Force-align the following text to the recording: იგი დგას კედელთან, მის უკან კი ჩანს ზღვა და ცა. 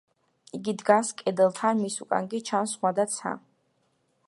იგი 0.59 0.73
დგას 0.81 1.11
კედელთან, 1.19 1.83
მის 1.83 1.99
უკან 2.07 2.29
კი 2.33 2.41
ჩანს 2.49 2.75
ზღვა 2.75 2.95
და 3.01 3.09
ცა. 3.17 3.35